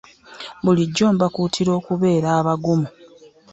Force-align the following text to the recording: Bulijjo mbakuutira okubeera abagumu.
Bulijjo 0.63 1.05
mbakuutira 1.15 1.71
okubeera 1.79 2.29
abagumu. 2.39 2.87